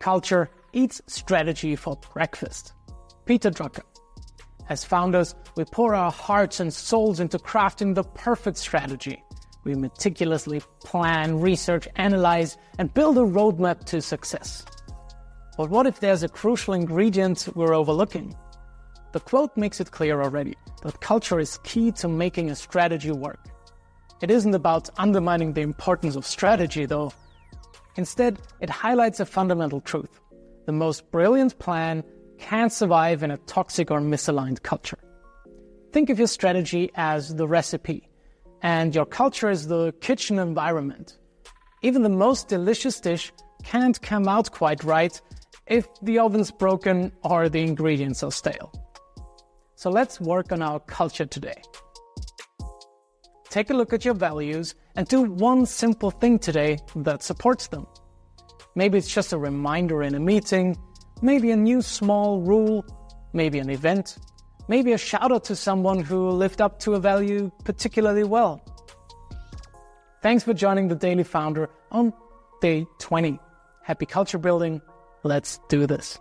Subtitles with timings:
[0.00, 2.72] Culture eats strategy for breakfast.
[3.26, 3.82] Peter Drucker.
[4.70, 9.22] As founders, we pour our hearts and souls into crafting the perfect strategy.
[9.64, 14.64] We meticulously plan, research, analyze, and build a roadmap to success.
[15.58, 18.34] But what if there's a crucial ingredient we're overlooking?
[19.12, 23.44] The quote makes it clear already that culture is key to making a strategy work.
[24.22, 27.12] It isn't about undermining the importance of strategy, though.
[27.96, 30.20] Instead, it highlights a fundamental truth.
[30.66, 32.04] The most brilliant plan
[32.38, 34.98] can't survive in a toxic or misaligned culture.
[35.92, 38.08] Think of your strategy as the recipe,
[38.62, 41.18] and your culture as the kitchen environment.
[41.82, 43.32] Even the most delicious dish
[43.64, 45.20] can't come out quite right
[45.66, 48.72] if the oven's broken or the ingredients are stale.
[49.76, 51.62] So let's work on our culture today.
[53.50, 57.84] Take a look at your values and do one simple thing today that supports them.
[58.76, 60.78] Maybe it's just a reminder in a meeting,
[61.20, 62.84] maybe a new small rule,
[63.32, 64.18] maybe an event,
[64.68, 68.62] maybe a shout out to someone who lived up to a value particularly well.
[70.22, 72.12] Thanks for joining the Daily Founder on
[72.60, 73.36] day 20.
[73.82, 74.80] Happy culture building.
[75.24, 76.20] Let's do this.